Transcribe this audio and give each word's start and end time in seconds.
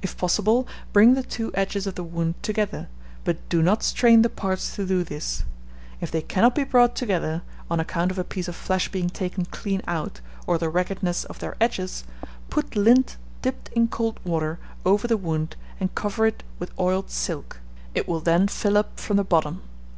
If 0.00 0.16
possible, 0.16 0.66
bring 0.94 1.12
the 1.12 1.22
two 1.22 1.50
edges 1.52 1.86
of 1.86 1.94
the 1.94 2.02
wound 2.02 2.42
together, 2.42 2.88
but 3.24 3.46
do 3.50 3.60
not 3.62 3.82
strain 3.82 4.22
the 4.22 4.30
parts 4.30 4.74
to 4.76 4.86
do 4.86 5.04
this. 5.04 5.44
If 6.00 6.10
they 6.10 6.22
cannot 6.22 6.54
be 6.54 6.64
brought 6.64 6.94
together, 6.96 7.42
on 7.70 7.78
account 7.78 8.10
of 8.10 8.18
a 8.18 8.24
piece 8.24 8.48
of 8.48 8.56
flesh 8.56 8.88
being 8.90 9.10
taken 9.10 9.44
clean 9.44 9.82
out, 9.86 10.22
or 10.46 10.56
the 10.56 10.70
raggedness 10.70 11.24
of 11.24 11.40
their 11.40 11.54
edges, 11.60 12.04
put 12.48 12.76
lint 12.76 13.18
dipped 13.42 13.68
in 13.74 13.88
cold 13.88 14.18
water 14.24 14.58
over 14.86 15.06
the 15.06 15.18
wound, 15.18 15.54
and 15.78 15.94
cover 15.94 16.24
it 16.26 16.42
with 16.58 16.72
oiled 16.80 17.10
silk. 17.10 17.60
It 17.94 18.08
will 18.08 18.20
then 18.20 18.48
fill 18.48 18.78
up 18.78 18.98
from 18.98 19.18
the 19.18 19.22
bottom. 19.24 19.60